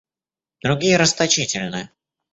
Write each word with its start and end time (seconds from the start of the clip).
Другие 0.63 0.97
расточительны. 0.97 1.91